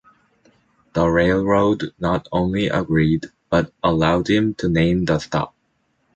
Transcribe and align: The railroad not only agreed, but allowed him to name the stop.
The 0.93 1.07
railroad 1.07 1.93
not 1.99 2.27
only 2.31 2.65
agreed, 2.69 3.27
but 3.51 3.71
allowed 3.83 4.31
him 4.31 4.55
to 4.55 4.67
name 4.67 5.05
the 5.05 5.19
stop. 5.19 5.53